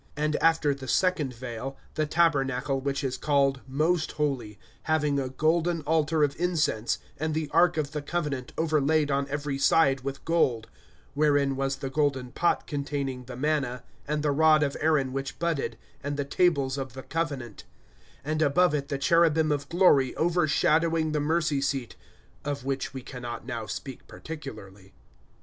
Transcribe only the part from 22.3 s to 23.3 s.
of which we can